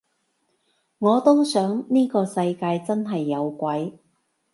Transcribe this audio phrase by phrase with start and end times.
[0.97, 3.99] 我都想呢個世界真係有鬼